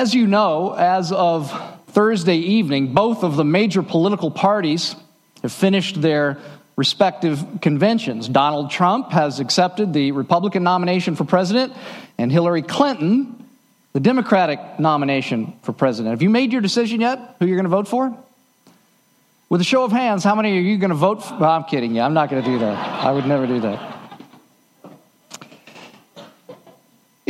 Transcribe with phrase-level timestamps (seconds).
[0.00, 1.52] As you know, as of
[1.88, 4.96] Thursday evening, both of the major political parties
[5.42, 6.38] have finished their
[6.74, 8.26] respective conventions.
[8.26, 11.74] Donald Trump has accepted the Republican nomination for president,
[12.16, 13.44] and Hillary Clinton,
[13.92, 16.14] the Democratic nomination for president.
[16.14, 18.16] Have you made your decision yet who you're going to vote for?
[19.50, 21.36] With a show of hands, how many are you going to vote for?
[21.36, 22.00] Well, I'm kidding you.
[22.00, 23.04] I'm not going to do that.
[23.04, 23.89] I would never do that.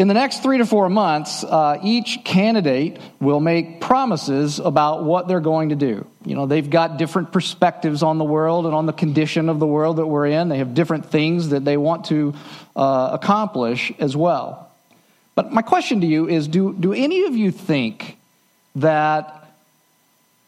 [0.00, 5.28] In the next three to four months, uh, each candidate will make promises about what
[5.28, 6.06] they're going to do.
[6.24, 9.66] You know, they've got different perspectives on the world and on the condition of the
[9.66, 10.48] world that we're in.
[10.48, 12.32] They have different things that they want to
[12.74, 14.72] uh, accomplish as well.
[15.34, 18.16] But my question to you is do, do any of you think
[18.77, 19.52] that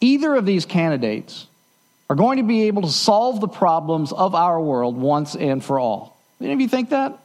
[0.00, 1.46] either of these candidates
[2.08, 5.78] are going to be able to solve the problems of our world once and for
[5.78, 6.18] all?
[6.40, 7.18] Any of you think that?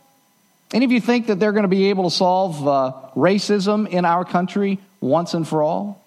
[0.74, 4.04] Any of you think that they're going to be able to solve uh, racism in
[4.04, 6.04] our country once and for all?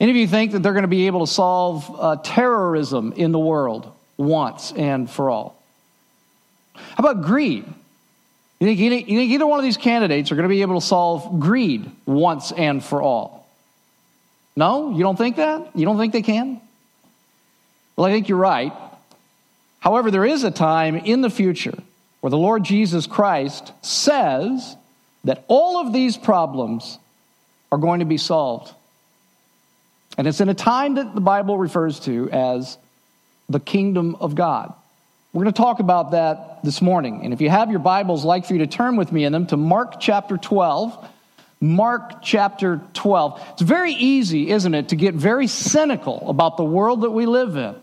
[0.00, 3.32] Any of you think that they're going to be able to solve uh, terrorism in
[3.32, 5.62] the world once and for all?
[6.74, 7.64] How about greed?
[8.58, 10.86] You think, you think either one of these candidates are going to be able to
[10.86, 13.46] solve greed once and for all?
[14.56, 14.90] No?
[14.90, 15.70] You don't think that?
[15.74, 16.60] You don't think they can?
[17.96, 18.72] Well, I think you're right.
[19.78, 21.78] However, there is a time in the future
[22.20, 24.76] where the Lord Jesus Christ says
[25.24, 26.98] that all of these problems
[27.72, 28.72] are going to be solved.
[30.18, 32.76] And it's in a time that the Bible refers to as
[33.48, 34.74] the kingdom of God.
[35.32, 37.20] We're going to talk about that this morning.
[37.22, 39.32] And if you have your Bibles, I'd like for you to turn with me in
[39.32, 41.08] them to Mark chapter 12.
[41.60, 43.40] Mark chapter 12.
[43.52, 47.56] It's very easy, isn't it, to get very cynical about the world that we live
[47.56, 47.76] in.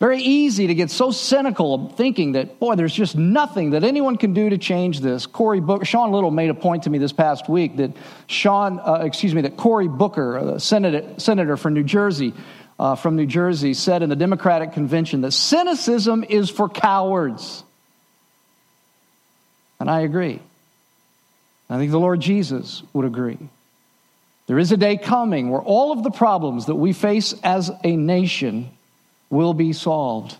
[0.00, 4.32] Very easy to get so cynical thinking that, boy, there's just nothing that anyone can
[4.32, 5.26] do to change this.
[5.26, 7.90] Cory Booker, Sean Little made a point to me this past week that
[8.28, 12.32] Sean, uh, excuse me, that Cory Booker, a senator, senator from New Jersey,
[12.78, 17.64] uh, from New Jersey, said in the Democratic convention that cynicism is for cowards.
[19.80, 20.38] And I agree.
[21.68, 23.38] I think the Lord Jesus would agree.
[24.46, 27.96] There is a day coming where all of the problems that we face as a
[27.96, 28.70] nation
[29.30, 30.36] will be solved.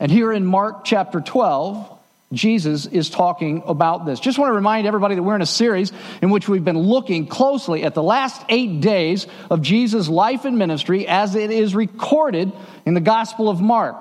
[0.00, 1.98] And here in Mark chapter 12,
[2.32, 4.18] Jesus is talking about this.
[4.18, 7.26] Just want to remind everybody that we're in a series in which we've been looking
[7.26, 12.50] closely at the last eight days of Jesus' life and ministry as it is recorded
[12.86, 13.96] in the Gospel of Mark.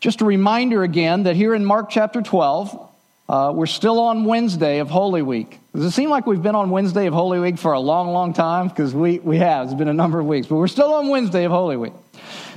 [0.00, 2.90] Just a reminder again that here in Mark chapter 12,
[3.28, 5.58] uh, we're still on Wednesday of Holy Week.
[5.74, 8.34] Does it seem like we've been on Wednesday of Holy Week for a long, long
[8.34, 8.68] time?
[8.68, 9.66] Because we, we have.
[9.66, 11.94] It's been a number of weeks, but we're still on Wednesday of Holy Week.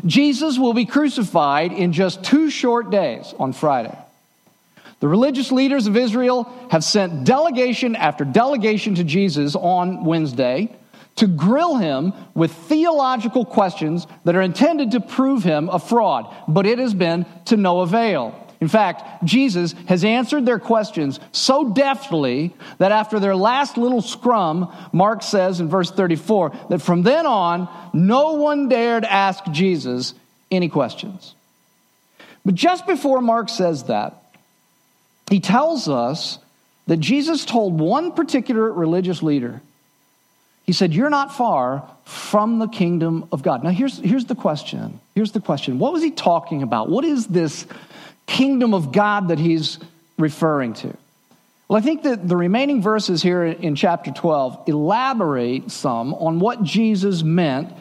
[0.05, 3.97] Jesus will be crucified in just two short days on Friday.
[4.99, 10.75] The religious leaders of Israel have sent delegation after delegation to Jesus on Wednesday
[11.17, 16.65] to grill him with theological questions that are intended to prove him a fraud, but
[16.65, 18.44] it has been to no avail.
[18.61, 24.73] In fact, Jesus has answered their questions so deftly that after their last little scrum,
[24.93, 30.13] Mark says in verse 34 that from then on, no one dared ask Jesus
[30.51, 31.35] any questions.
[32.45, 34.15] But just before Mark says that,
[35.29, 36.39] he tells us
[36.87, 39.61] that Jesus told one particular religious leader,
[40.65, 43.63] he said, You're not far from the kingdom of God.
[43.63, 44.99] Now, here's, here's the question.
[45.15, 45.79] Here's the question.
[45.79, 46.89] What was he talking about?
[46.89, 47.65] What is this
[48.25, 49.79] kingdom of God that he's
[50.17, 50.95] referring to?
[51.67, 56.63] Well, I think that the remaining verses here in chapter 12 elaborate some on what
[56.63, 57.73] Jesus meant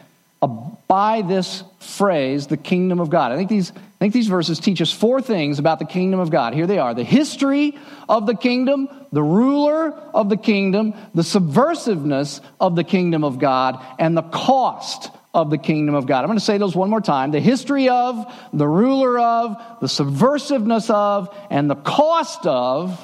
[0.87, 3.31] by this phrase, the kingdom of God.
[3.31, 6.29] I think these, I think these verses teach us four things about the kingdom of
[6.29, 6.53] God.
[6.53, 12.41] Here they are the history of the kingdom, the ruler of the kingdom, the subversiveness
[12.59, 16.21] of the kingdom of God, and the cost of the kingdom of God.
[16.21, 17.31] I'm going to say those one more time.
[17.31, 22.97] The history of, the ruler of, the subversiveness of, and the cost of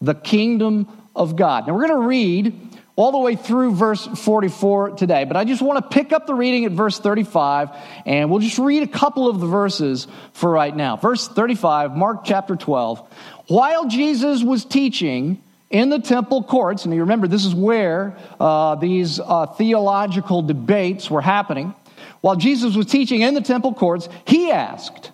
[0.00, 1.68] the kingdom of God.
[1.68, 2.60] Now we're going to read
[2.96, 6.34] all the way through verse 44 today, but I just want to pick up the
[6.34, 7.70] reading at verse 35
[8.04, 10.96] and we'll just read a couple of the verses for right now.
[10.96, 13.08] Verse 35, Mark chapter 12.
[13.46, 18.74] While Jesus was teaching, in the temple courts, and you remember this is where uh,
[18.76, 21.74] these uh, theological debates were happening.
[22.20, 25.10] While Jesus was teaching in the temple courts, he asked,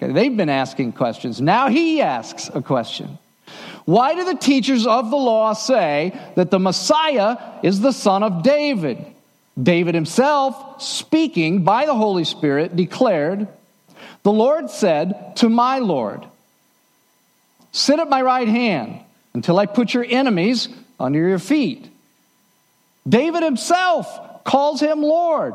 [0.00, 1.40] okay, they've been asking questions.
[1.40, 3.18] Now he asks a question.
[3.84, 8.42] Why do the teachers of the law say that the Messiah is the son of
[8.42, 8.98] David?
[9.60, 13.48] David himself, speaking by the Holy Spirit, declared,
[14.22, 16.24] The Lord said to my Lord,
[17.72, 19.00] Sit at my right hand
[19.34, 21.88] until I put your enemies under your feet.
[23.08, 25.54] David himself calls him Lord.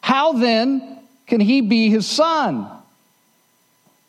[0.00, 2.68] How then can he be his son?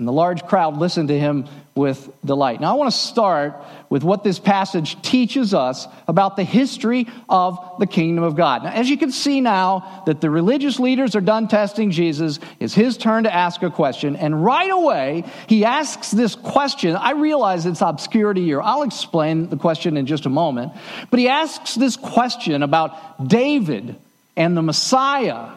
[0.02, 1.46] And the large crowd listened to him
[1.76, 2.60] with delight.
[2.60, 3.54] Now, I want to start
[3.88, 8.64] with what this passage teaches us about the history of the kingdom of God.
[8.64, 12.74] Now, as you can see now that the religious leaders are done testing Jesus, it's
[12.74, 14.16] his turn to ask a question.
[14.16, 16.96] And right away, he asks this question.
[16.96, 18.60] I realize it's obscurity here.
[18.60, 20.74] I'll explain the question in just a moment.
[21.12, 23.98] But he asks this question about David
[24.36, 25.52] and the Messiah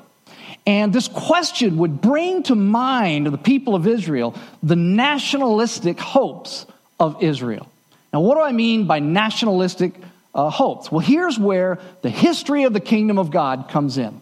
[0.66, 6.66] and this question would bring to mind the people of Israel the nationalistic hopes
[6.98, 7.68] of Israel.
[8.12, 9.92] Now, what do I mean by nationalistic
[10.34, 10.90] uh, hopes?
[10.90, 14.20] Well, here's where the history of the kingdom of God comes in.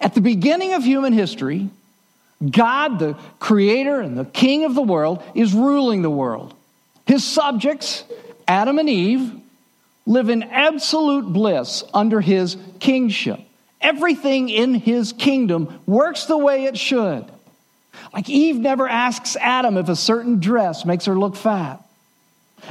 [0.00, 1.70] At the beginning of human history,
[2.50, 6.54] God, the creator and the king of the world, is ruling the world.
[7.06, 8.04] His subjects,
[8.48, 9.32] Adam and Eve,
[10.04, 13.38] live in absolute bliss under his kingship
[13.82, 17.24] everything in his kingdom works the way it should.
[18.12, 21.82] Like Eve never asks Adam if a certain dress makes her look fat.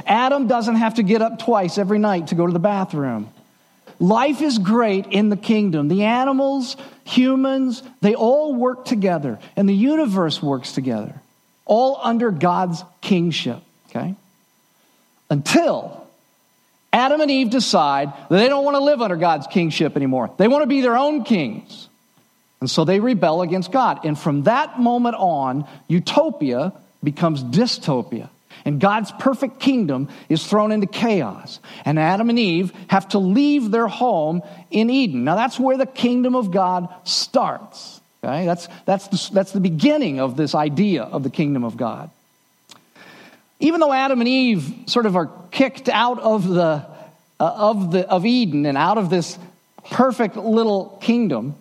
[0.06, 3.28] Adam doesn't have to get up twice every night to go to the bathroom.
[3.98, 5.88] Life is great in the kingdom.
[5.88, 11.14] The animals, humans, they all work together, and the universe works together,
[11.66, 13.58] all under God's kingship,
[13.90, 14.14] okay?
[15.30, 16.01] Until
[16.92, 20.30] Adam and Eve decide that they don't want to live under God's kingship anymore.
[20.36, 21.88] They want to be their own kings.
[22.60, 24.04] And so they rebel against God.
[24.04, 26.72] And from that moment on, utopia
[27.02, 28.28] becomes dystopia.
[28.64, 31.58] And God's perfect kingdom is thrown into chaos.
[31.84, 35.24] And Adam and Eve have to leave their home in Eden.
[35.24, 38.00] Now, that's where the kingdom of God starts.
[38.22, 38.46] Okay?
[38.46, 42.10] That's, that's, the, that's the beginning of this idea of the kingdom of God.
[43.62, 46.84] Even though Adam and Eve sort of are kicked out of, the, uh,
[47.38, 49.38] of, the, of Eden and out of this
[49.92, 51.54] perfect little kingdom,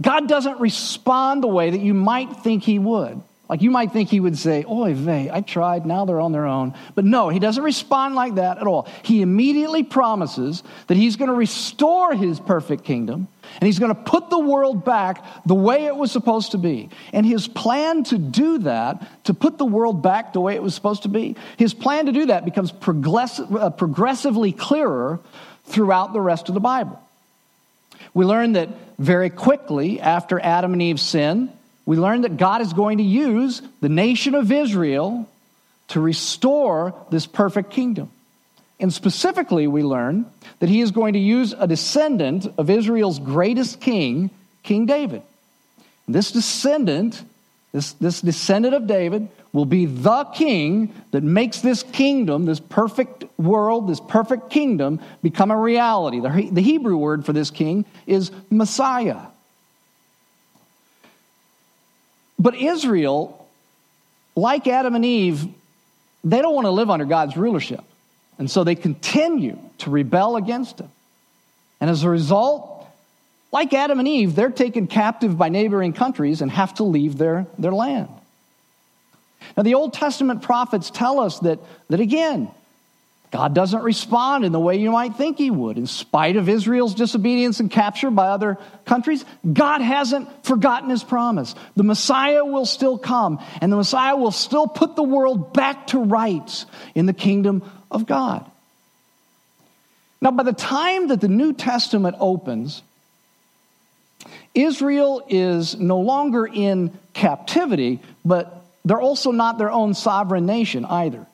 [0.00, 3.20] God doesn't respond the way that you might think He would.
[3.48, 6.46] Like you might think he would say, Oy vey, I tried, now they're on their
[6.46, 6.72] own.
[6.94, 8.88] But no, he doesn't respond like that at all.
[9.02, 13.28] He immediately promises that he's going to restore his perfect kingdom
[13.60, 16.88] and he's going to put the world back the way it was supposed to be.
[17.12, 20.74] And his plan to do that, to put the world back the way it was
[20.74, 25.20] supposed to be, his plan to do that becomes uh, progressively clearer
[25.64, 27.00] throughout the rest of the Bible.
[28.14, 28.68] We learn that
[28.98, 31.50] very quickly after Adam and Eve sin,
[31.86, 35.28] we learn that God is going to use the nation of Israel
[35.88, 38.10] to restore this perfect kingdom.
[38.82, 40.26] And specifically, we learn
[40.58, 44.28] that he is going to use a descendant of Israel's greatest king,
[44.64, 45.22] King David.
[46.08, 47.22] This descendant,
[47.70, 53.24] this, this descendant of David, will be the king that makes this kingdom, this perfect
[53.38, 56.18] world, this perfect kingdom, become a reality.
[56.18, 59.20] The, the Hebrew word for this king is Messiah.
[62.36, 63.46] But Israel,
[64.34, 65.46] like Adam and Eve,
[66.24, 67.84] they don't want to live under God's rulership.
[68.42, 70.88] And so they continue to rebel against him.
[71.80, 72.84] And as a result,
[73.52, 77.46] like Adam and Eve, they're taken captive by neighboring countries and have to leave their,
[77.56, 78.08] their land.
[79.56, 82.50] Now, the Old Testament prophets tell us that, that again,
[83.32, 85.78] God doesn't respond in the way you might think he would.
[85.78, 91.54] In spite of Israel's disobedience and capture by other countries, God hasn't forgotten his promise.
[91.74, 95.98] The Messiah will still come, and the Messiah will still put the world back to
[95.98, 98.44] rights in the kingdom of God.
[100.20, 102.82] Now, by the time that the New Testament opens,
[104.54, 111.26] Israel is no longer in captivity, but they're also not their own sovereign nation either.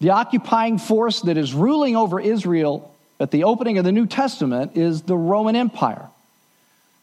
[0.00, 4.76] The occupying force that is ruling over Israel at the opening of the New Testament
[4.76, 6.08] is the Roman Empire.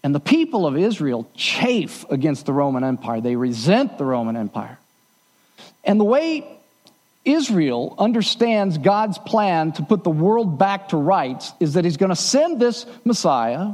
[0.03, 4.79] And the people of Israel chafe against the Roman Empire, they resent the Roman Empire.
[5.83, 6.45] And the way
[7.23, 12.09] Israel understands God's plan to put the world back to rights is that He's going
[12.09, 13.73] to send this Messiah.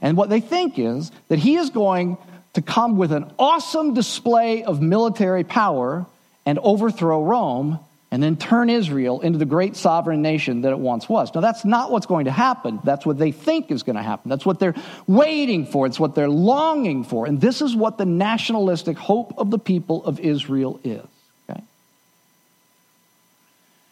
[0.00, 2.16] And what they think is that He is going
[2.52, 6.06] to come with an awesome display of military power
[6.44, 7.80] and overthrow Rome
[8.16, 11.34] and then turn Israel into the great sovereign nation that it once was.
[11.34, 12.80] Now, that's not what's going to happen.
[12.82, 14.30] That's what they think is going to happen.
[14.30, 14.74] That's what they're
[15.06, 15.84] waiting for.
[15.84, 17.26] It's what they're longing for.
[17.26, 21.04] And this is what the nationalistic hope of the people of Israel is.
[21.50, 21.60] Okay?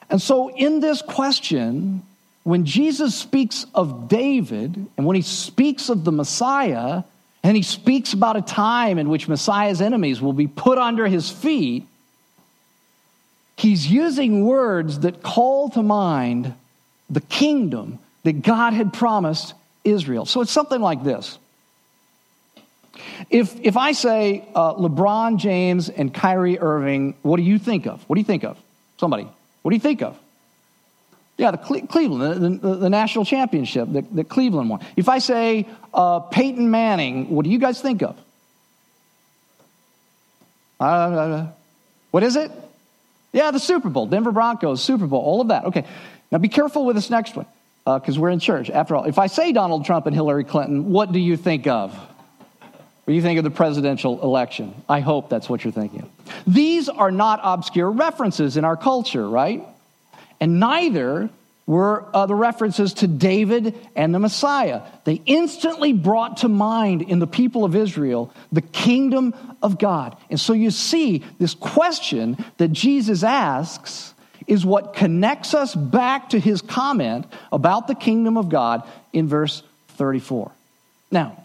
[0.08, 2.02] And so, in this question,
[2.44, 7.02] when Jesus speaks of David and when he speaks of the Messiah,
[7.42, 11.30] and he speaks about a time in which Messiah's enemies will be put under his
[11.30, 11.86] feet,
[13.56, 16.54] he's using words that call to mind
[17.10, 20.24] the kingdom that God had promised Israel.
[20.24, 21.38] So it's something like this.
[23.30, 28.02] If, if I say uh, LeBron James and Kyrie Irving, what do you think of?
[28.08, 28.58] What do you think of?
[28.98, 29.28] Somebody,
[29.62, 30.18] what do you think of?
[31.36, 34.80] Yeah, the Cle- Cleveland, the, the, the, national championship that, that, Cleveland won.
[34.96, 38.16] If I say uh, Peyton Manning, what do you guys think of?
[40.78, 41.48] Uh,
[42.12, 42.52] what is it?
[43.34, 45.64] Yeah, the Super Bowl, Denver Broncos, Super Bowl, all of that.
[45.64, 45.84] Okay,
[46.30, 47.46] now be careful with this next one
[47.84, 48.70] because uh, we're in church.
[48.70, 51.92] After all, if I say Donald Trump and Hillary Clinton, what do you think of?
[51.92, 54.72] What do you think of the presidential election?
[54.88, 56.02] I hope that's what you're thinking.
[56.02, 56.44] of.
[56.46, 59.66] These are not obscure references in our culture, right?
[60.40, 61.28] And neither
[61.66, 64.82] were uh, the references to David and the Messiah.
[65.04, 70.16] They instantly brought to mind in the people of Israel the kingdom of God.
[70.28, 74.12] And so you see, this question that Jesus asks
[74.46, 79.62] is what connects us back to his comment about the kingdom of God in verse
[79.88, 80.52] 34.
[81.10, 81.44] Now,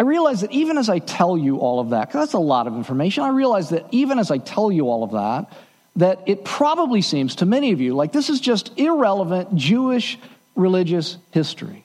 [0.00, 2.66] I realize that even as I tell you all of that, because that's a lot
[2.66, 5.52] of information, I realize that even as I tell you all of that,
[6.00, 10.18] that it probably seems to many of you like this is just irrelevant Jewish
[10.54, 11.84] religious history.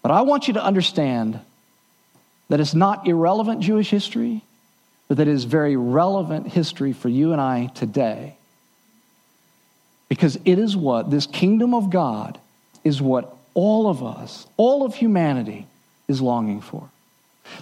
[0.00, 1.40] But I want you to understand
[2.48, 4.42] that it's not irrelevant Jewish history,
[5.08, 8.36] but that it is very relevant history for you and I today.
[10.08, 12.38] Because it is what this kingdom of God
[12.84, 15.66] is what all of us, all of humanity,
[16.08, 16.88] is longing for.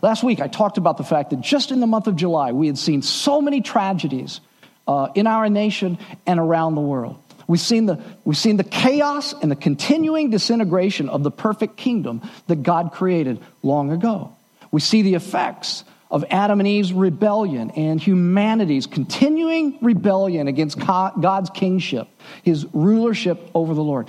[0.03, 2.67] Last week, I talked about the fact that just in the month of July, we
[2.67, 4.41] had seen so many tragedies
[4.87, 7.23] uh, in our nation and around the world.
[7.47, 12.23] We've seen, the, we've seen the chaos and the continuing disintegration of the perfect kingdom
[12.47, 14.37] that God created long ago.
[14.71, 21.51] We see the effects of Adam and Eve's rebellion and humanity's continuing rebellion against God's
[21.51, 22.09] kingship,
[22.43, 24.09] his rulership over the Lord.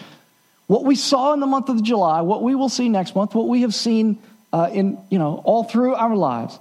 [0.68, 3.48] What we saw in the month of July, what we will see next month, what
[3.48, 4.20] we have seen
[4.54, 6.58] uh, in, you know, all through our lives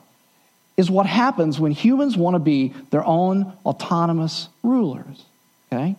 [0.81, 5.25] is what happens when humans want to be their own autonomous rulers.
[5.71, 5.95] Okay?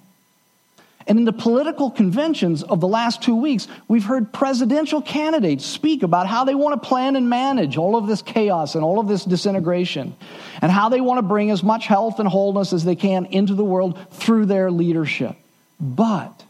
[1.08, 6.04] And in the political conventions of the last two weeks, we've heard presidential candidates speak
[6.04, 9.08] about how they want to plan and manage all of this chaos and all of
[9.08, 10.16] this disintegration,
[10.62, 13.54] and how they want to bring as much health and wholeness as they can into
[13.54, 15.36] the world through their leadership.
[15.80, 16.44] But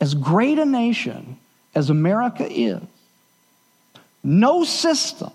[0.00, 1.38] as great a nation
[1.74, 2.82] as America is,
[4.22, 5.30] no system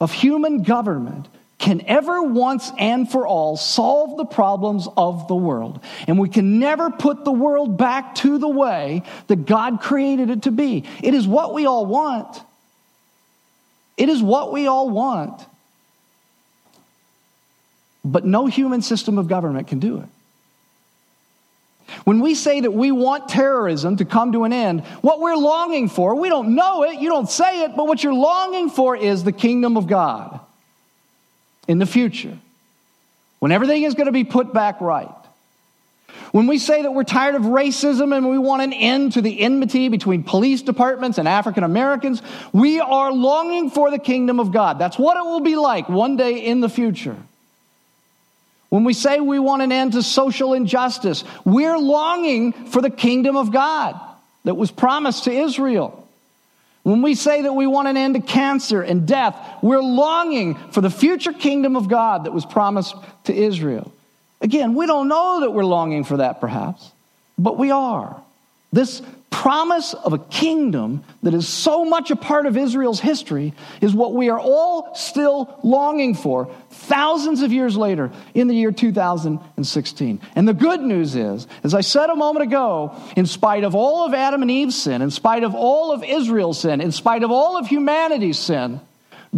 [0.00, 1.28] of human government
[1.58, 5.80] can ever once and for all solve the problems of the world.
[6.06, 10.42] And we can never put the world back to the way that God created it
[10.42, 10.84] to be.
[11.02, 12.40] It is what we all want.
[13.96, 15.42] It is what we all want.
[18.04, 20.08] But no human system of government can do it.
[22.04, 25.88] When we say that we want terrorism to come to an end, what we're longing
[25.88, 29.24] for, we don't know it, you don't say it, but what you're longing for is
[29.24, 30.40] the kingdom of God
[31.68, 32.36] in the future,
[33.38, 35.10] when everything is going to be put back right.
[36.32, 39.40] When we say that we're tired of racism and we want an end to the
[39.40, 42.20] enmity between police departments and African Americans,
[42.52, 44.78] we are longing for the kingdom of God.
[44.78, 47.16] That's what it will be like one day in the future.
[48.68, 53.36] When we say we want an end to social injustice, we're longing for the kingdom
[53.36, 53.98] of God
[54.44, 56.06] that was promised to Israel.
[56.82, 60.80] When we say that we want an end to cancer and death, we're longing for
[60.80, 62.94] the future kingdom of God that was promised
[63.24, 63.92] to Israel.
[64.40, 66.92] Again, we don't know that we're longing for that perhaps,
[67.38, 68.20] but we are.
[68.72, 73.94] This promise of a kingdom that is so much a part of Israel's history is
[73.94, 80.20] what we are all still longing for thousands of years later in the year 2016.
[80.34, 84.06] And the good news is, as I said a moment ago, in spite of all
[84.06, 87.30] of Adam and Eve's sin, in spite of all of Israel's sin, in spite of
[87.30, 88.80] all of humanity's sin,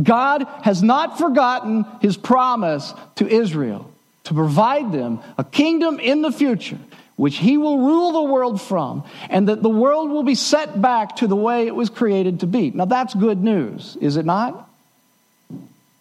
[0.00, 3.90] God has not forgotten his promise to Israel
[4.24, 6.78] to provide them a kingdom in the future
[7.18, 11.16] which he will rule the world from, and that the world will be set back
[11.16, 12.70] to the way it was created to be.
[12.70, 14.70] Now, that's good news, is it not?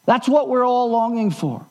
[0.05, 1.65] That's what we're all longing for.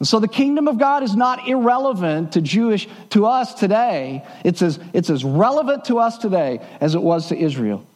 [0.00, 4.26] And so the kingdom of God is not irrelevant to Jewish to us today.
[4.44, 7.86] It's as, it's as relevant to us today as it was to Israel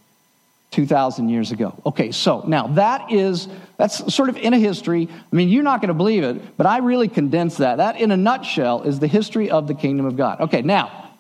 [0.70, 1.74] 2,000 years ago.
[1.84, 5.08] Okay, so now that is, that's sort of in a history.
[5.10, 7.78] I mean, you're not going to believe it, but I really condensed that.
[7.78, 10.40] That, in a nutshell, is the history of the kingdom of God.
[10.42, 11.10] Okay, now,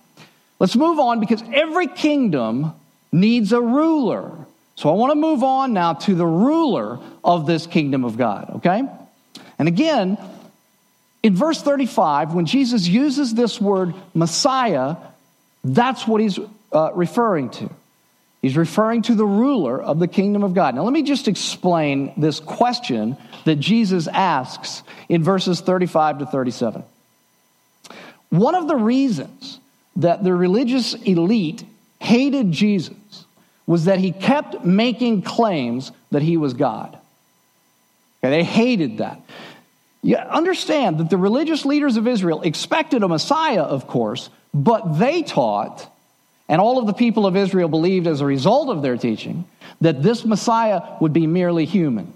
[0.60, 2.72] let's move on because every kingdom
[3.10, 4.32] needs a ruler.
[4.76, 8.50] So I want to move on now to the ruler of this kingdom of God,
[8.56, 8.82] okay?
[9.58, 10.16] And again,
[11.22, 14.96] In verse 35, when Jesus uses this word Messiah,
[15.62, 16.38] that's what he's
[16.72, 17.70] uh, referring to.
[18.42, 20.74] He's referring to the ruler of the kingdom of God.
[20.74, 26.82] Now, let me just explain this question that Jesus asks in verses 35 to 37.
[28.30, 29.60] One of the reasons
[29.96, 31.64] that the religious elite
[32.00, 32.94] hated Jesus
[33.66, 36.98] was that he kept making claims that he was God.
[38.22, 39.20] Okay, they hated that.
[40.02, 45.22] You understand that the religious leaders of Israel expected a Messiah, of course, but they
[45.22, 45.86] taught,
[46.50, 49.44] and all of the people of Israel believed as a result of their teaching,
[49.80, 52.12] that this Messiah would be merely human.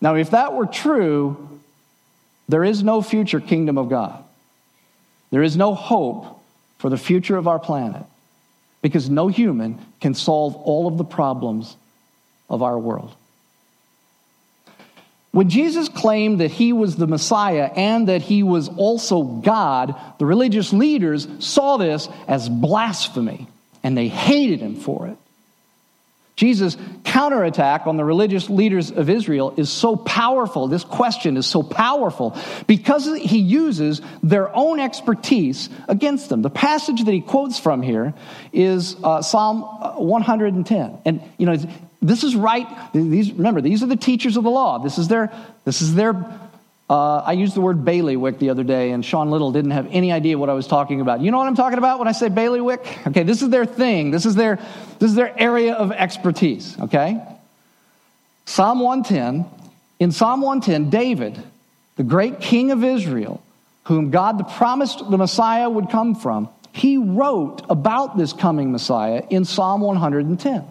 [0.00, 1.60] Now, if that were true,
[2.48, 4.24] there is no future kingdom of God.
[5.30, 6.42] There is no hope
[6.78, 8.02] for the future of our planet
[8.82, 11.76] because no human can solve all of the problems
[12.50, 13.14] of our world.
[15.34, 20.26] When Jesus claimed that he was the Messiah and that he was also God, the
[20.26, 23.48] religious leaders saw this as blasphemy
[23.82, 25.16] and they hated him for it.
[26.36, 30.68] Jesus' counterattack on the religious leaders of Israel is so powerful.
[30.68, 32.38] This question is so powerful
[32.68, 36.42] because he uses their own expertise against them.
[36.42, 38.14] The passage that he quotes from here
[38.52, 40.98] is uh, Psalm 110.
[41.04, 41.56] And, you know,
[42.04, 42.66] this is right.
[42.92, 44.78] These, remember, these are the teachers of the law.
[44.78, 45.32] This is their,
[45.64, 46.14] this is their
[46.88, 50.12] uh, I used the word bailiwick the other day, and Sean Little didn't have any
[50.12, 51.22] idea what I was talking about.
[51.22, 53.06] You know what I'm talking about when I say bailiwick?
[53.06, 54.10] Okay, this is their thing.
[54.10, 54.56] This is their,
[54.98, 57.22] this is their area of expertise, okay?
[58.44, 59.46] Psalm 110.
[59.98, 61.42] In Psalm 110, David,
[61.96, 63.42] the great king of Israel,
[63.84, 69.46] whom God promised the Messiah would come from, he wrote about this coming Messiah in
[69.46, 70.64] Psalm 110.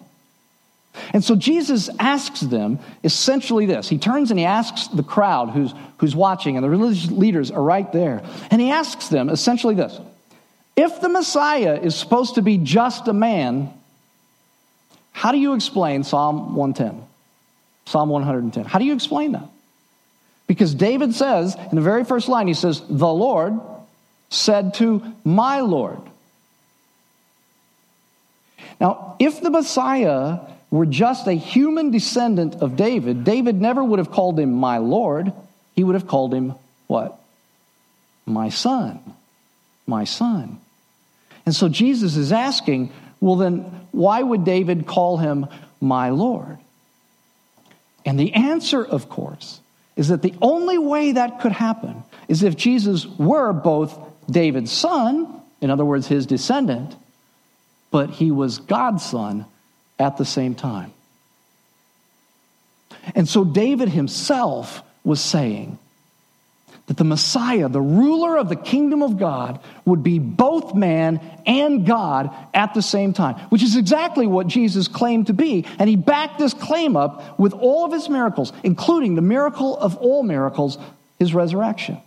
[1.12, 3.88] And so Jesus asks them essentially this.
[3.88, 7.62] He turns and he asks the crowd who's, who's watching, and the religious leaders are
[7.62, 8.22] right there.
[8.50, 9.98] And he asks them essentially this
[10.76, 13.72] If the Messiah is supposed to be just a man,
[15.12, 17.04] how do you explain Psalm 110?
[17.86, 18.64] Psalm 110.
[18.64, 19.48] How do you explain that?
[20.46, 23.58] Because David says in the very first line, he says, The Lord
[24.30, 26.00] said to my Lord.
[28.80, 30.40] Now, if the Messiah
[30.74, 35.32] were just a human descendant of David, David never would have called him my Lord.
[35.76, 36.54] He would have called him
[36.88, 37.16] what?
[38.26, 38.98] My son.
[39.86, 40.58] My son.
[41.46, 43.60] And so Jesus is asking, well, then
[43.92, 45.46] why would David call him
[45.80, 46.58] my Lord?
[48.04, 49.60] And the answer, of course,
[49.94, 53.96] is that the only way that could happen is if Jesus were both
[54.28, 56.96] David's son, in other words, his descendant,
[57.92, 59.46] but he was God's son
[59.98, 60.92] at the same time.
[63.14, 65.78] And so David himself was saying
[66.86, 71.86] that the Messiah, the ruler of the kingdom of God, would be both man and
[71.86, 75.66] God at the same time, which is exactly what Jesus claimed to be.
[75.78, 79.96] And he backed this claim up with all of his miracles, including the miracle of
[79.96, 80.76] all miracles,
[81.18, 81.98] his resurrection.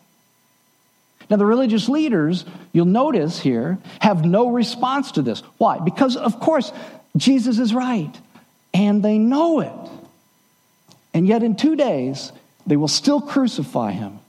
[1.30, 5.42] Now, the religious leaders, you'll notice here, have no response to this.
[5.58, 5.80] Why?
[5.80, 6.72] Because, of course,
[7.16, 8.14] Jesus is right,
[8.74, 9.92] and they know it.
[11.14, 12.32] And yet, in two days,
[12.66, 14.20] they will still crucify him.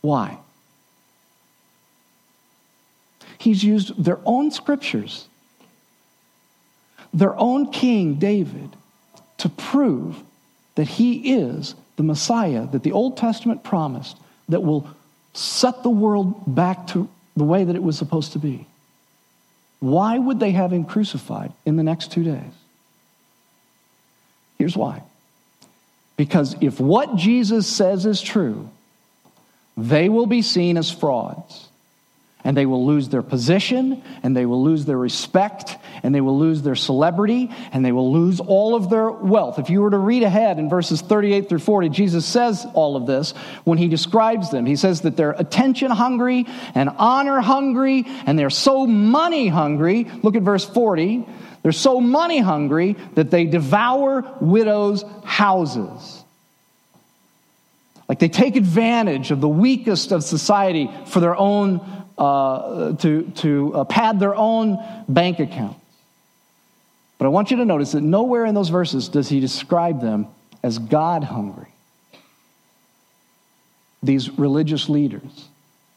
[0.00, 0.38] Why?
[3.38, 5.26] He's used their own scriptures,
[7.12, 8.70] their own King David,
[9.38, 10.16] to prove
[10.76, 14.16] that he is the Messiah that the Old Testament promised
[14.48, 14.88] that will
[15.34, 18.66] set the world back to the way that it was supposed to be.
[19.80, 22.52] Why would they have him crucified in the next two days?
[24.58, 25.02] Here's why.
[26.16, 28.70] Because if what Jesus says is true,
[29.76, 31.65] they will be seen as frauds
[32.46, 36.38] and they will lose their position, and they will lose their respect, and they will
[36.38, 39.58] lose their celebrity, and they will lose all of their wealth.
[39.58, 43.04] If you were to read ahead in verses 38 through 40, Jesus says all of
[43.04, 43.32] this
[43.64, 44.64] when he describes them.
[44.64, 50.04] He says that they're attention hungry and honor hungry, and they're so money hungry.
[50.22, 51.26] Look at verse 40.
[51.64, 56.22] They're so money hungry that they devour widows' houses.
[58.08, 63.74] Like they take advantage of the weakest of society for their own uh, to, to
[63.74, 65.80] uh, pad their own bank accounts.
[67.18, 70.26] But I want you to notice that nowhere in those verses does he describe them
[70.62, 71.68] as God hungry.
[74.02, 75.48] These religious leaders,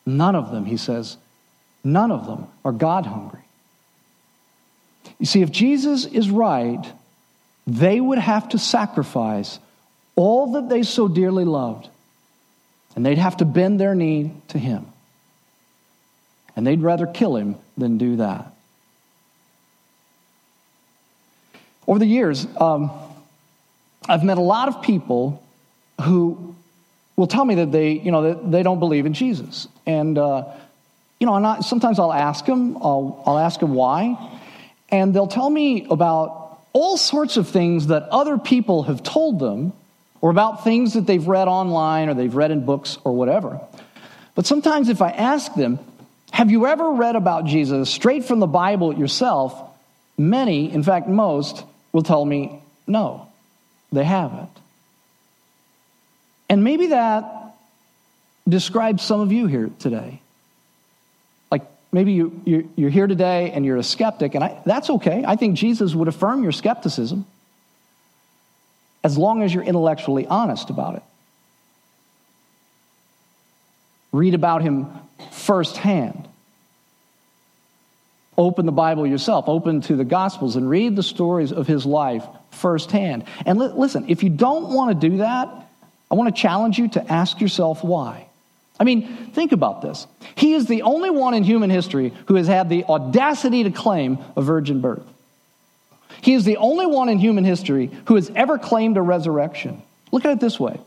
[0.05, 1.17] none of them, he says,
[1.83, 3.41] none of them are God hungry.
[5.19, 6.85] You see, if Jesus is right,
[7.67, 9.59] they would have to sacrifice
[10.15, 11.89] all that they so dearly loved,
[12.95, 14.85] and they'd have to bend their knee to him.
[16.59, 18.53] And they'd rather kill him than do that.
[21.87, 22.91] Over the years, um,
[24.09, 25.41] I've met a lot of people
[26.01, 26.53] who
[27.15, 29.69] will tell me that they, you know, that they don't believe in Jesus.
[29.85, 30.53] And, uh,
[31.17, 34.17] you know, I, sometimes I'll ask them, I'll, I'll ask them why,
[34.89, 39.71] and they'll tell me about all sorts of things that other people have told them,
[40.19, 43.61] or about things that they've read online or they've read in books or whatever.
[44.35, 45.79] But sometimes if I ask them,
[46.39, 49.61] have you ever read about Jesus straight from the Bible yourself?
[50.17, 53.27] Many, in fact, most, will tell me no,
[53.91, 54.49] they haven't.
[56.47, 57.55] And maybe that
[58.47, 60.21] describes some of you here today.
[61.51, 65.25] Like maybe you, you, you're here today and you're a skeptic, and I, that's okay.
[65.27, 67.25] I think Jesus would affirm your skepticism
[69.03, 71.03] as long as you're intellectually honest about it.
[74.13, 74.87] Read about him
[75.31, 76.28] firsthand.
[78.39, 82.25] Open the Bible yourself, open to the Gospels, and read the stories of his life
[82.51, 83.25] firsthand.
[83.45, 85.49] And li- listen, if you don't want to do that,
[86.09, 88.27] I want to challenge you to ask yourself why.
[88.79, 90.07] I mean, think about this.
[90.35, 94.19] He is the only one in human history who has had the audacity to claim
[94.37, 95.03] a virgin birth.
[96.21, 99.81] He is the only one in human history who has ever claimed a resurrection.
[100.13, 100.79] Look at it this way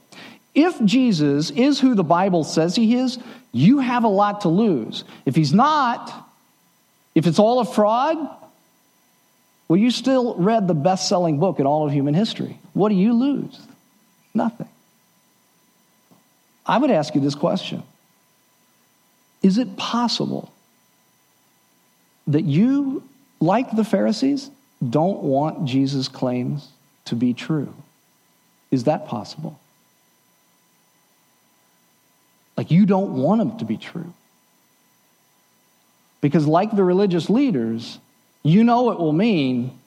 [0.55, 3.19] if Jesus is who the Bible says he is,
[3.53, 5.05] you have a lot to lose.
[5.27, 6.31] If he's not,
[7.15, 8.17] if it's all a fraud,
[9.69, 12.59] well, you still read the best selling book in all of human history.
[12.73, 13.59] What do you lose?
[14.35, 14.69] Nothing.
[16.65, 17.83] I would ask you this question
[19.43, 20.53] Is it possible
[22.27, 23.03] that you,
[23.41, 24.51] like the Pharisees,
[24.89, 26.69] don't want Jesus' claims
[27.07, 27.75] to be true?
[28.71, 29.59] Is that possible?
[32.57, 34.13] Like you don't want them to be true.
[36.23, 37.99] Because, like the religious leaders,
[38.43, 39.79] you know it will mean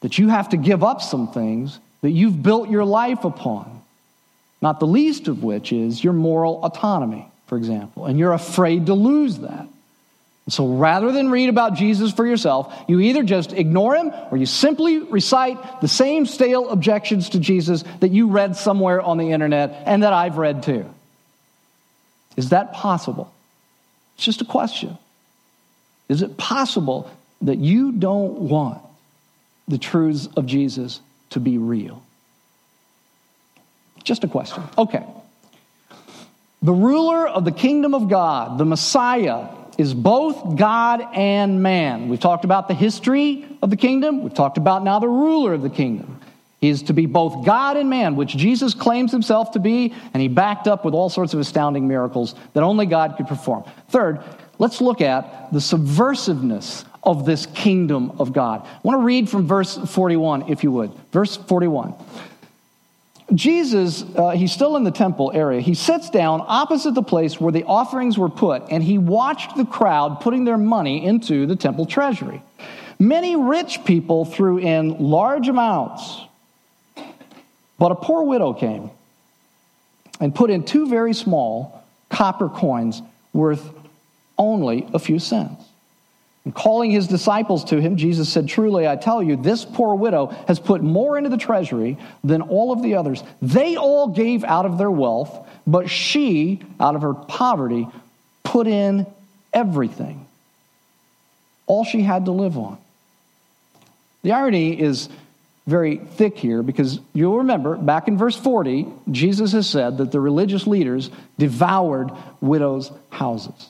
[0.00, 3.78] that you have to give up some things that you've built your life upon
[4.60, 8.94] not the least of which is your moral autonomy, for example, and you're afraid to
[8.94, 9.66] lose that.
[10.48, 14.46] So rather than read about Jesus for yourself, you either just ignore him or you
[14.46, 19.82] simply recite the same stale objections to Jesus that you read somewhere on the internet
[19.84, 20.86] and that I've read too.
[22.38, 23.30] Is that possible?
[24.14, 24.96] It's just a question.
[26.08, 27.10] Is it possible
[27.42, 28.80] that you don't want
[29.66, 32.02] the truths of Jesus to be real?
[34.04, 34.62] Just a question.
[34.76, 35.04] Okay.
[36.62, 42.08] The ruler of the kingdom of God, the Messiah, is both God and man.
[42.08, 44.22] We've talked about the history of the kingdom.
[44.22, 46.20] We've talked about now the ruler of the kingdom.
[46.60, 50.20] He is to be both God and man, which Jesus claims himself to be, and
[50.20, 53.62] he backed up with all sorts of astounding miracles that only God could perform.
[53.90, 54.20] Third,
[54.58, 58.62] let's look at the subversiveness of this kingdom of God.
[58.64, 60.92] I want to read from verse 41, if you would.
[61.12, 61.94] Verse 41.
[63.34, 65.60] Jesus, uh, he's still in the temple area.
[65.60, 69.66] He sits down opposite the place where the offerings were put, and he watched the
[69.66, 72.42] crowd putting their money into the temple treasury.
[72.98, 76.22] Many rich people threw in large amounts,
[77.78, 78.90] but a poor widow came
[80.20, 83.70] and put in two very small copper coins worth
[84.38, 85.64] only a few cents.
[86.44, 90.28] And calling his disciples to him, Jesus said, Truly, I tell you, this poor widow
[90.46, 93.22] has put more into the treasury than all of the others.
[93.42, 97.86] They all gave out of their wealth, but she, out of her poverty,
[98.44, 99.06] put in
[99.52, 100.26] everything,
[101.66, 102.78] all she had to live on.
[104.22, 105.10] The irony is
[105.66, 110.20] very thick here because you'll remember back in verse 40, Jesus has said that the
[110.20, 113.68] religious leaders devoured widows' houses.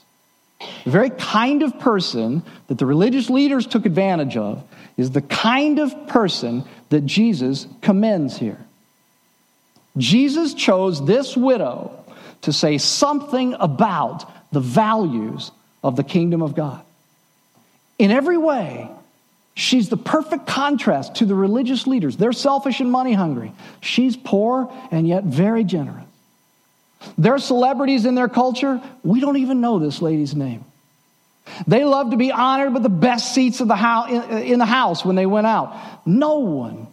[0.61, 4.63] The very kind of person that the religious leaders took advantage of
[4.97, 8.59] is the kind of person that Jesus commends here.
[9.97, 12.05] Jesus chose this widow
[12.43, 15.51] to say something about the values
[15.83, 16.83] of the kingdom of God.
[17.99, 18.89] In every way,
[19.55, 22.17] she's the perfect contrast to the religious leaders.
[22.17, 23.53] They're selfish and money hungry.
[23.81, 26.08] She's poor and yet very generous.
[27.17, 28.81] They're celebrities in their culture.
[29.03, 30.65] We don't even know this lady's name.
[31.67, 35.05] They loved to be honored with the best seats of the house, in the house
[35.05, 35.75] when they went out.
[36.07, 36.87] No one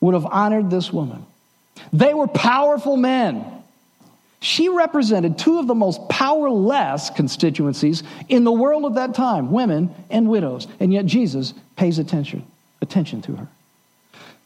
[0.00, 1.24] would have honored this woman.
[1.92, 3.44] They were powerful men.
[4.40, 9.94] She represented two of the most powerless constituencies in the world of that time women
[10.10, 10.66] and widows.
[10.80, 12.44] And yet Jesus pays attention,
[12.80, 13.48] attention to her.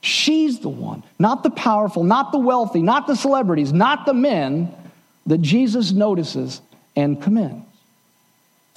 [0.02, 4.72] She's the one, not the powerful, not the wealthy, not the celebrities, not the men
[5.26, 6.60] that Jesus notices
[6.94, 7.66] and commends.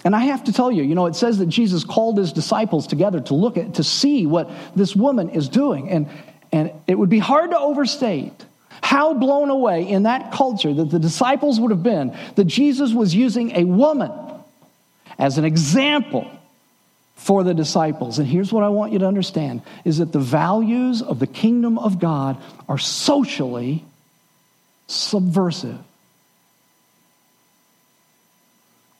[0.05, 2.88] And I have to tell you, you know, it says that Jesus called his disciples
[2.88, 5.89] together to look at, to see what this woman is doing.
[5.89, 6.07] And,
[6.51, 8.33] and it would be hard to overstate
[8.81, 13.13] how blown away in that culture that the disciples would have been that Jesus was
[13.13, 14.12] using a woman
[15.17, 16.29] as an example
[17.15, 18.19] for the disciples.
[18.19, 21.77] And here's what I want you to understand is that the values of the kingdom
[21.77, 23.83] of God are socially
[24.88, 25.77] subversive.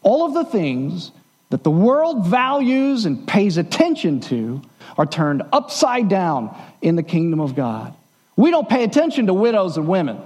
[0.02, 1.12] All of the things
[1.50, 4.62] that the world values and pays attention to
[4.98, 7.94] are turned upside down in the kingdom of God.
[8.36, 10.20] We don't pay attention to widows and women.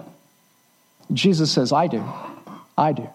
[1.11, 2.03] Jesus says, I do.
[2.77, 3.09] I do.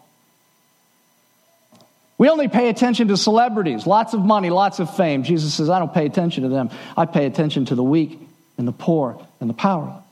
[2.17, 5.23] We only pay attention to celebrities, lots of money, lots of fame.
[5.23, 6.71] Jesus says, I don't pay attention to them.
[6.97, 8.19] I pay attention to the weak
[8.57, 10.03] and the poor and the powerless.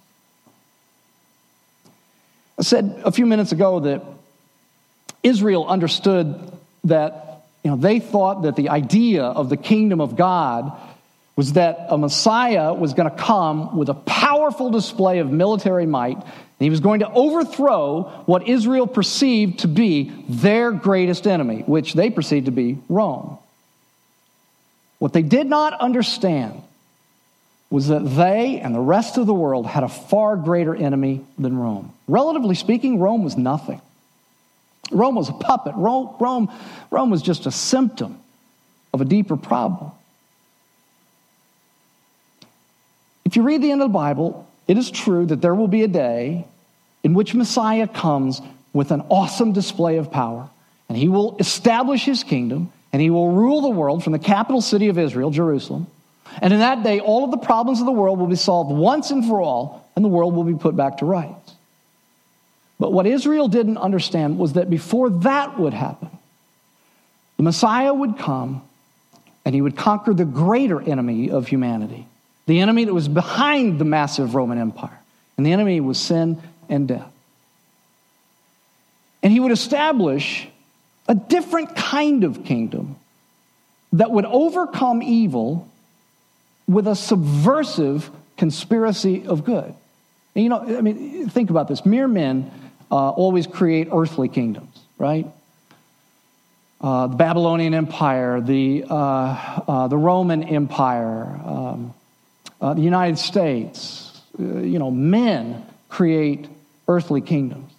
[2.58, 4.02] I said a few minutes ago that
[5.26, 6.52] Israel understood
[6.84, 10.72] that you know, they thought that the idea of the kingdom of God
[11.34, 16.16] was that a Messiah was going to come with a powerful display of military might,
[16.16, 16.24] and
[16.58, 22.08] he was going to overthrow what Israel perceived to be their greatest enemy, which they
[22.08, 23.36] perceived to be Rome.
[24.98, 26.62] What they did not understand
[27.68, 31.58] was that they and the rest of the world had a far greater enemy than
[31.58, 31.92] Rome.
[32.06, 33.80] Relatively speaking, Rome was nothing.
[34.90, 35.74] Rome was a puppet.
[35.76, 36.50] Rome, Rome,
[36.90, 38.18] Rome was just a symptom
[38.92, 39.90] of a deeper problem.
[43.24, 45.82] If you read the end of the Bible, it is true that there will be
[45.82, 46.46] a day
[47.02, 48.40] in which Messiah comes
[48.72, 50.48] with an awesome display of power,
[50.88, 54.60] and he will establish his kingdom, and he will rule the world from the capital
[54.60, 55.86] city of Israel, Jerusalem.
[56.40, 59.10] And in that day, all of the problems of the world will be solved once
[59.10, 61.45] and for all, and the world will be put back to rights.
[62.78, 66.10] But what Israel didn't understand was that before that would happen,
[67.36, 68.62] the Messiah would come
[69.44, 72.06] and he would conquer the greater enemy of humanity,
[72.46, 74.98] the enemy that was behind the massive Roman Empire.
[75.36, 77.12] And the enemy was sin and death.
[79.22, 80.48] And he would establish
[81.08, 82.96] a different kind of kingdom
[83.92, 85.68] that would overcome evil
[86.68, 89.72] with a subversive conspiracy of good.
[90.34, 91.86] And you know, I mean, think about this.
[91.86, 92.50] Mere men
[92.90, 95.26] uh, always create earthly kingdoms, right?
[96.80, 101.94] Uh, the Babylonian Empire, the, uh, uh the Roman Empire, um,
[102.60, 106.48] uh, the United States, uh, you know, men create
[106.88, 107.72] earthly kingdoms.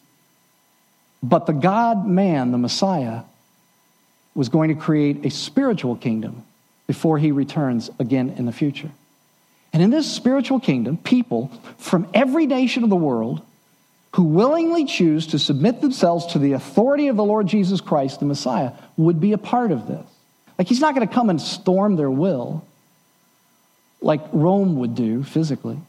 [1.23, 3.21] But the God man, the Messiah,
[4.35, 6.43] was going to create a spiritual kingdom
[6.85, 8.91] before he returns again in the future.
[9.73, 13.41] And in this spiritual kingdom, people from every nation of the world
[14.13, 18.25] who willingly choose to submit themselves to the authority of the Lord Jesus Christ, the
[18.25, 20.05] Messiah, would be a part of this.
[20.57, 22.65] Like, he's not going to come and storm their will
[24.01, 25.79] like Rome would do physically.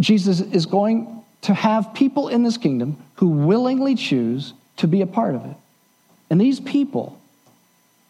[0.00, 5.06] Jesus is going to have people in this kingdom who willingly choose to be a
[5.06, 5.56] part of it.
[6.30, 7.18] And these people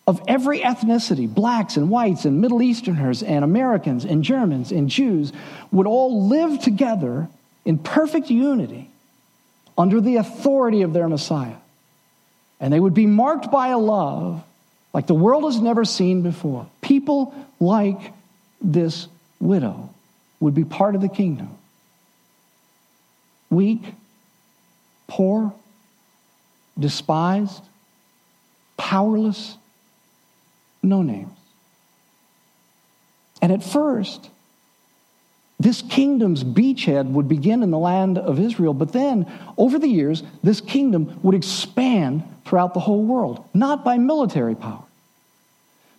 [0.07, 5.35] of every ethnicity, blacks and whites and Middle Easterners and Americans and Germans and Jews,
[5.71, 7.29] would all live together
[7.64, 8.90] in perfect unity
[9.77, 11.57] under the authority of their Messiah.
[12.61, 14.42] And they would be marked by a love
[14.92, 16.66] like the world has never seen before.
[16.81, 18.12] People like
[18.61, 19.07] this
[19.38, 19.90] widow
[20.40, 21.51] would be part of the kingdom.
[23.51, 23.83] Weak,
[25.07, 25.55] poor,
[26.79, 27.62] despised,
[28.77, 29.57] powerless,
[30.83, 31.33] no names.
[33.40, 34.31] And at first,
[35.61, 40.23] this kingdom's beachhead would begin in the land of Israel, but then over the years,
[40.42, 44.85] this kingdom would expand throughout the whole world, not by military power,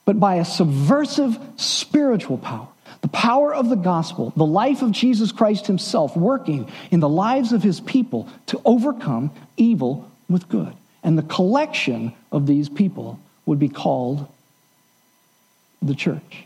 [0.06, 2.67] but by a subversive spiritual power.
[3.02, 7.54] The power of the gospel, the life of Jesus Christ himself working in the lives
[7.54, 10.74] of his people to overcome evil with good.
[11.04, 14.28] And the collection of these people would be called
[15.82, 16.45] the church.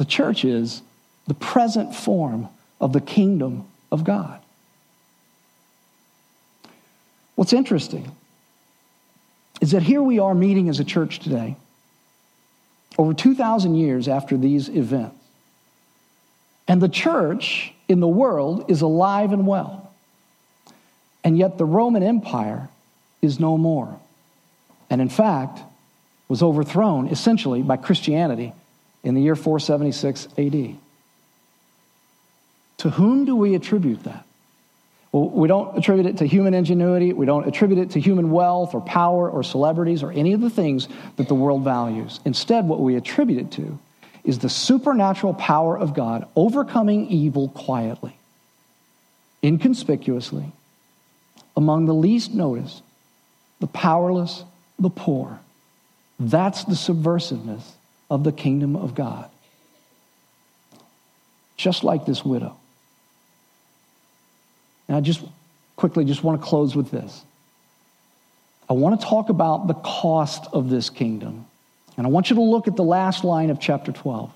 [0.00, 0.80] The church is
[1.26, 2.48] the present form
[2.80, 4.40] of the kingdom of God.
[7.34, 8.10] What's interesting
[9.60, 11.54] is that here we are meeting as a church today,
[12.96, 15.18] over 2,000 years after these events.
[16.66, 19.92] And the church in the world is alive and well.
[21.22, 22.70] And yet the Roman Empire
[23.20, 24.00] is no more.
[24.88, 25.60] And in fact,
[26.26, 28.54] was overthrown essentially by Christianity
[29.02, 30.76] in the year 476 AD.
[32.78, 34.24] To whom do we attribute that?
[35.12, 37.12] Well, we don't attribute it to human ingenuity.
[37.12, 40.50] We don't attribute it to human wealth or power or celebrities or any of the
[40.50, 42.20] things that the world values.
[42.24, 43.78] Instead, what we attribute it to
[44.22, 48.16] is the supernatural power of God overcoming evil quietly,
[49.42, 50.52] inconspicuously,
[51.56, 52.82] among the least noticed,
[53.58, 54.44] the powerless,
[54.78, 55.40] the poor.
[56.20, 57.62] That's the subversiveness
[58.10, 59.30] of the kingdom of God.
[61.56, 62.56] Just like this widow.
[64.88, 65.22] And I just
[65.76, 67.22] quickly just want to close with this.
[68.68, 71.46] I want to talk about the cost of this kingdom.
[71.96, 74.32] And I want you to look at the last line of chapter 12.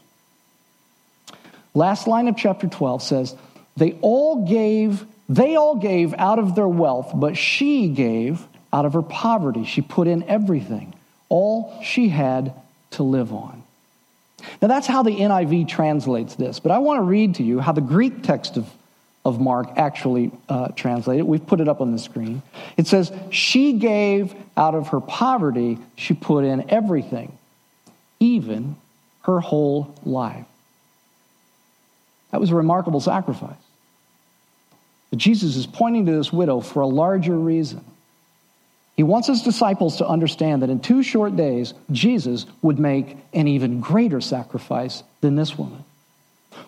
[1.74, 3.34] Last line of chapter 12 says,
[3.76, 8.92] They all gave, they all gave out of their wealth, but she gave out of
[8.92, 9.64] her poverty.
[9.64, 10.94] She put in everything,
[11.28, 12.54] all she had
[12.92, 13.63] to live on.
[14.62, 17.72] Now, that's how the NIV translates this, but I want to read to you how
[17.72, 18.68] the Greek text of
[19.24, 21.24] of Mark actually uh, translated.
[21.24, 22.42] We've put it up on the screen.
[22.76, 27.36] It says, She gave out of her poverty, she put in everything,
[28.20, 28.76] even
[29.22, 30.44] her whole life.
[32.30, 33.56] That was a remarkable sacrifice.
[35.10, 37.84] But Jesus is pointing to this widow for a larger reason.
[38.96, 43.48] He wants his disciples to understand that in two short days, Jesus would make an
[43.48, 45.84] even greater sacrifice than this woman.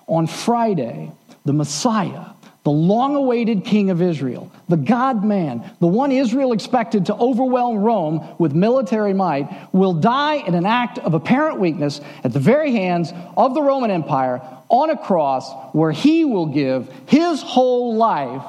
[0.08, 1.12] On Friday,
[1.44, 2.26] the Messiah
[2.66, 7.76] the long awaited king of Israel, the God man, the one Israel expected to overwhelm
[7.76, 12.72] Rome with military might, will die in an act of apparent weakness at the very
[12.72, 18.42] hands of the Roman Empire on a cross where he will give his whole life,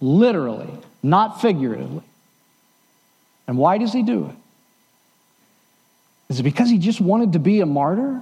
[0.00, 0.70] literally,
[1.02, 2.02] not figuratively.
[3.46, 4.36] And why does he do it?
[6.28, 8.20] Is it because he just wanted to be a martyr?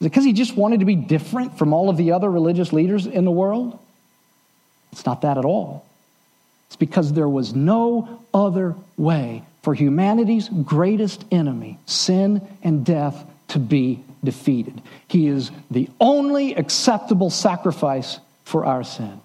[0.00, 2.72] Is it because he just wanted to be different from all of the other religious
[2.72, 3.78] leaders in the world?
[4.92, 5.84] It's not that at all.
[6.68, 13.58] It's because there was no other way for humanity's greatest enemy, sin and death, to
[13.58, 14.80] be defeated.
[15.08, 19.20] He is the only acceptable sacrifice for our sin.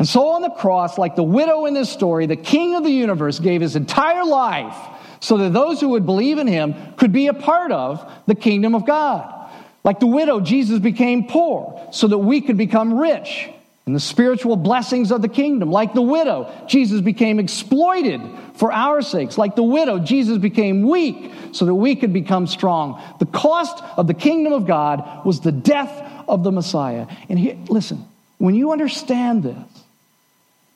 [0.00, 2.90] And so on the cross, like the widow in this story, the king of the
[2.90, 4.74] universe gave his entire life
[5.20, 8.74] so that those who would believe in him could be a part of the kingdom
[8.74, 9.50] of God.
[9.84, 13.50] Like the widow, Jesus became poor so that we could become rich
[13.86, 15.70] in the spiritual blessings of the kingdom.
[15.70, 18.22] Like the widow, Jesus became exploited
[18.54, 19.36] for our sakes.
[19.36, 23.02] Like the widow, Jesus became weak so that we could become strong.
[23.18, 27.06] The cost of the kingdom of God was the death of the Messiah.
[27.28, 28.06] And here, listen,
[28.38, 29.79] when you understand this,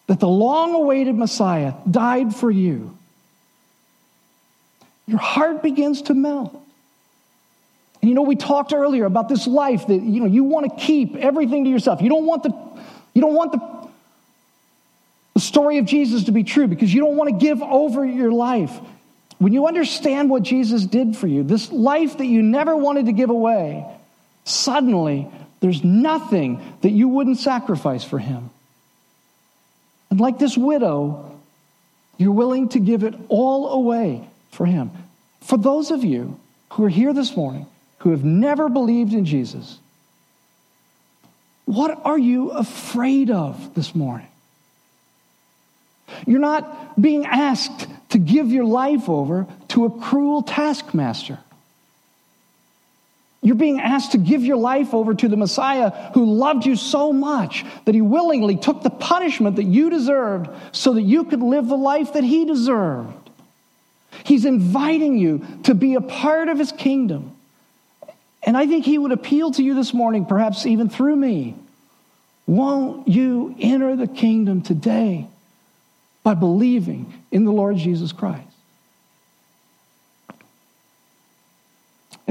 [0.06, 2.96] that the long awaited Messiah died for you,
[5.06, 6.52] your heart begins to melt.
[8.00, 10.84] And you know, we talked earlier about this life that you know you want to
[10.84, 12.02] keep everything to yourself.
[12.02, 12.50] You don't want the
[13.14, 13.88] you don't want the,
[15.34, 18.30] the story of Jesus to be true because you don't want to give over your
[18.30, 18.72] life.
[19.38, 23.12] When you understand what Jesus did for you, this life that you never wanted to
[23.12, 23.86] give away,
[24.44, 25.28] suddenly
[25.60, 28.50] there's nothing that you wouldn't sacrifice for him.
[30.14, 31.40] And like this widow,
[32.18, 34.92] you're willing to give it all away for him.
[35.40, 36.38] For those of you
[36.70, 37.66] who are here this morning
[37.98, 39.76] who have never believed in Jesus,
[41.64, 44.28] what are you afraid of this morning?
[46.28, 51.40] You're not being asked to give your life over to a cruel taskmaster.
[53.44, 57.12] You're being asked to give your life over to the Messiah who loved you so
[57.12, 61.68] much that he willingly took the punishment that you deserved so that you could live
[61.68, 63.28] the life that he deserved.
[64.24, 67.36] He's inviting you to be a part of his kingdom.
[68.42, 71.54] And I think he would appeal to you this morning, perhaps even through me.
[72.46, 75.28] Won't you enter the kingdom today
[76.22, 78.53] by believing in the Lord Jesus Christ?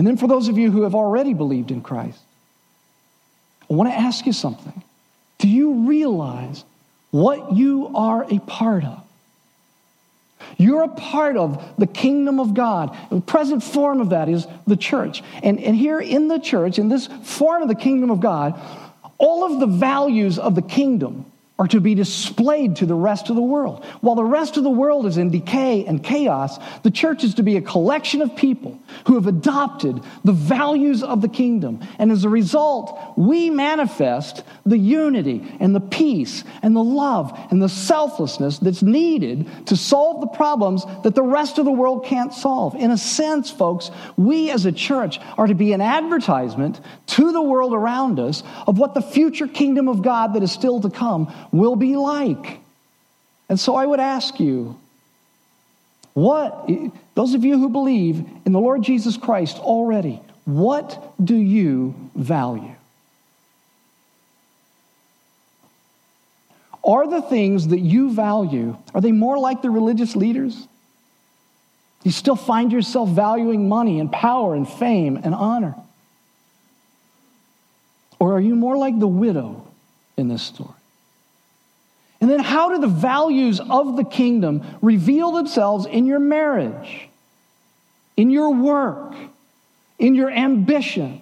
[0.04, 2.20] And then for those of you who have already believed in Christ,
[3.70, 4.84] I want to ask you something.
[5.38, 6.66] Do you realize
[7.12, 9.02] what you are a part of?
[10.58, 12.98] You're a part of the kingdom of God.
[13.12, 15.24] The present form of that is the church.
[15.42, 18.60] And, and here in the church, in this form of the kingdom of God,
[19.18, 21.32] all of the values of the kingdom
[21.64, 23.86] are to be displayed to the rest of the world.
[24.02, 27.44] While the rest of the world is in decay and chaos, the church is to
[27.44, 31.80] be a collection of people who have adopted the values of the kingdom.
[32.00, 37.62] And as a result, we manifest the unity and the peace and the love and
[37.62, 42.34] the selflessness that's needed to solve the problems that the rest of the world can't
[42.34, 42.76] solve.
[42.76, 47.42] In a sense, folks, we as a church are to be an advertisement to the
[47.42, 51.34] world around us of what the future kingdom of God that is still to come
[51.54, 52.60] will be like.
[53.48, 54.78] And so I would ask you,
[56.14, 56.70] what,
[57.16, 62.76] those of you who believe in the Lord Jesus Christ already, what do you value?
[66.84, 70.68] Are the things that you value, are they more like the religious leaders?
[72.04, 75.76] You still find yourself valuing money and power and fame and honor?
[78.20, 79.66] Or are you more like the widow
[80.18, 80.74] in this story?
[82.24, 87.10] And then, how do the values of the kingdom reveal themselves in your marriage,
[88.16, 89.14] in your work,
[90.00, 91.22] in your ambition?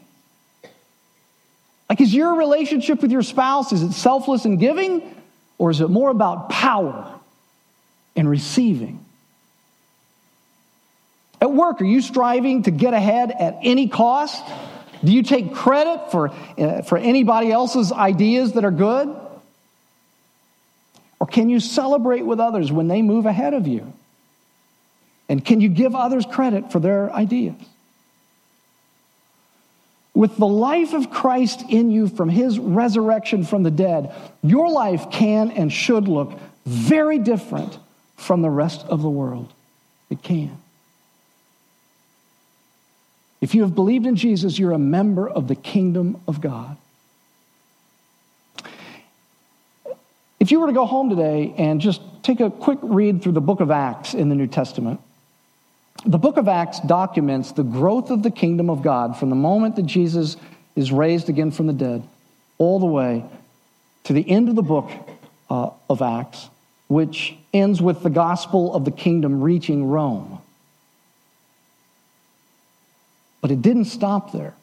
[1.90, 5.02] Like, is your relationship with your spouse, is it selfless and giving,
[5.58, 7.12] or is it more about power
[8.16, 9.04] and receiving?
[11.42, 14.46] At work, are you striving to get ahead at any cost?
[15.04, 16.30] Do you take credit for,
[16.60, 19.18] uh, for anybody else's ideas that are good?
[21.22, 23.94] Or can you celebrate with others when they move ahead of you?
[25.30, 27.54] And can you give others credit for their ideas?
[30.16, 34.12] With the life of Christ in you from his resurrection from the dead,
[34.42, 37.78] your life can and should look very different
[38.18, 39.54] from the rest of the world.
[40.10, 40.58] It can.
[43.42, 46.78] If you have believed in Jesus, you're a member of the kingdom of God.
[50.42, 53.42] If you were to go home today and just take a quick read through the
[53.42, 55.00] book of Acts in the New Testament,
[56.04, 59.76] the book of Acts documents the growth of the kingdom of God from the moment
[59.76, 60.38] that Jesus
[60.76, 62.02] is raised again from the dead
[62.58, 63.24] all the way
[64.06, 64.90] to the end of the book
[65.52, 66.50] uh, of Acts,
[66.88, 70.42] which ends with the gospel of the kingdom reaching Rome.
[73.42, 74.56] But it didn't stop there.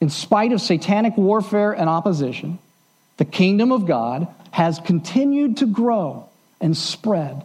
[0.00, 2.58] In spite of satanic warfare and opposition,
[3.16, 6.28] the kingdom of God has continued to grow
[6.60, 7.44] and spread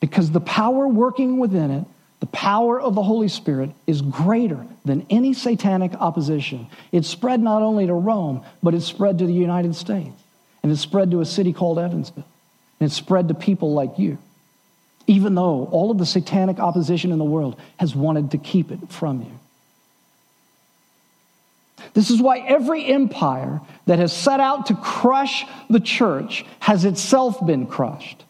[0.00, 1.84] because the power working within it,
[2.20, 6.66] the power of the Holy Spirit, is greater than any satanic opposition.
[6.90, 10.10] It spread not only to Rome, but it spread to the United States.
[10.62, 12.24] And it spread to a city called Evansville.
[12.80, 14.18] And it spread to people like you,
[15.06, 18.88] even though all of the satanic opposition in the world has wanted to keep it
[18.88, 19.38] from you.
[21.98, 27.44] This is why every empire that has set out to crush the church has itself
[27.44, 28.24] been crushed.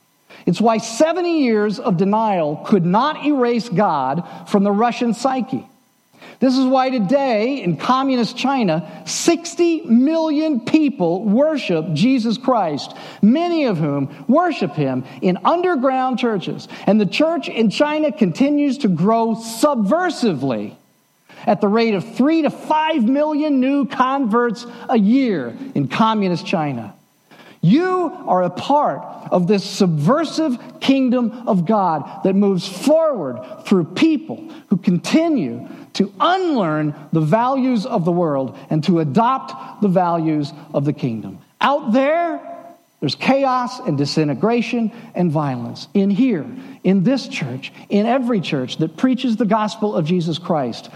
[0.47, 5.69] It's why 70 years of denial could not erase God from the Russian psyche.
[6.41, 13.77] This is why today in communist China, 60 million people worship Jesus Christ, many of
[13.77, 16.69] whom worship him in underground churches.
[16.87, 20.78] And the church in China continues to grow subversively
[21.49, 26.95] at the rate of three to five million new converts a year in communist China.
[27.63, 34.53] You are a part of this subversive kingdom of God that moves forward through people
[34.69, 40.85] who continue to unlearn the values of the world and to adopt the values of
[40.85, 41.39] the kingdom.
[41.63, 42.41] Out there,
[43.01, 45.89] there's chaos and disintegration and violence.
[45.95, 46.45] In here,
[46.85, 50.91] in this church, in every church that preaches the gospel of Jesus Christ,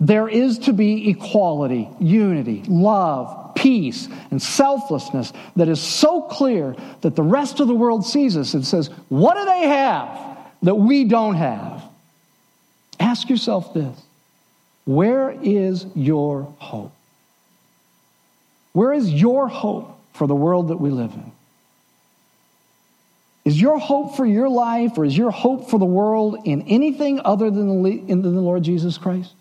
[0.00, 7.14] there is to be equality, unity, love, peace, and selflessness that is so clear that
[7.14, 11.04] the rest of the world sees us and says, What do they have that we
[11.04, 11.84] don't have?
[12.98, 14.02] Ask yourself this
[14.86, 16.92] Where is your hope?
[18.72, 21.32] Where is your hope for the world that we live in?
[23.44, 27.20] Is your hope for your life or is your hope for the world in anything
[27.24, 29.32] other than the, in the Lord Jesus Christ?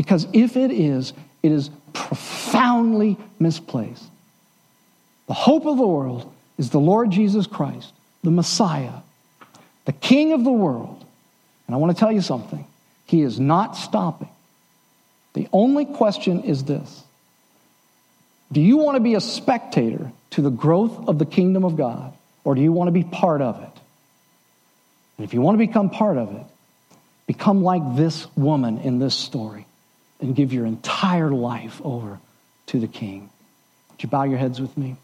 [0.00, 4.02] Because if it is, it is profoundly misplaced.
[5.26, 7.92] The hope of the world is the Lord Jesus Christ,
[8.22, 8.94] the Messiah,
[9.84, 11.04] the King of the world.
[11.66, 12.66] And I want to tell you something
[13.04, 14.30] He is not stopping.
[15.34, 17.04] The only question is this
[18.50, 22.14] Do you want to be a spectator to the growth of the kingdom of God,
[22.42, 23.80] or do you want to be part of it?
[25.18, 26.46] And if you want to become part of it,
[27.26, 29.66] become like this woman in this story
[30.20, 32.20] and give your entire life over
[32.66, 33.30] to the King.
[33.90, 34.96] Would you bow your heads with me?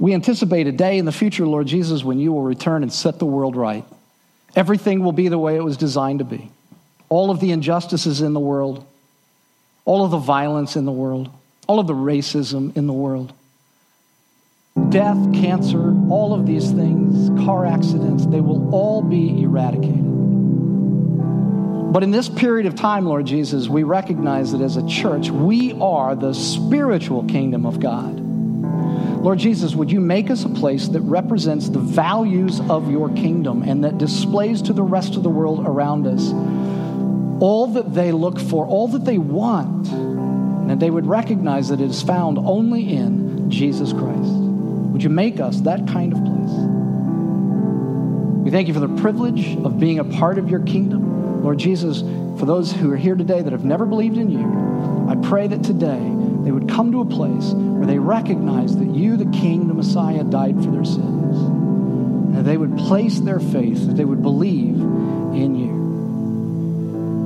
[0.00, 3.18] We anticipate a day in the future, Lord Jesus, when you will return and set
[3.18, 3.84] the world right.
[4.54, 6.50] Everything will be the way it was designed to be.
[7.08, 8.86] All of the injustices in the world,
[9.84, 11.30] all of the violence in the world,
[11.66, 13.32] all of the racism in the world,
[14.90, 20.04] death, cancer, all of these things, car accidents, they will all be eradicated.
[21.92, 25.72] But in this period of time, Lord Jesus, we recognize that as a church, we
[25.80, 28.20] are the spiritual kingdom of God.
[29.22, 33.62] Lord Jesus, would you make us a place that represents the values of your kingdom
[33.62, 36.30] and that displays to the rest of the world around us
[37.40, 41.80] all that they look for, all that they want, and that they would recognize that
[41.80, 44.47] it is found only in Jesus Christ?
[44.98, 46.50] Would you make us that kind of place?
[48.44, 51.44] We thank you for the privilege of being a part of your kingdom.
[51.44, 55.14] Lord Jesus, for those who are here today that have never believed in you, I
[55.28, 56.00] pray that today
[56.42, 60.24] they would come to a place where they recognize that you, the King, the Messiah,
[60.24, 61.36] died for their sins.
[61.36, 65.70] And that they would place their faith, that they would believe in you.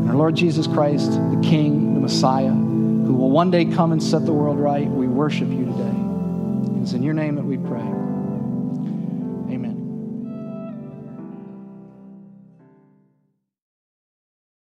[0.03, 4.03] And our Lord Jesus Christ, the King, the Messiah, who will one day come and
[4.03, 5.62] set the world right, we worship you
[6.83, 8.02] it's in your name that we pray.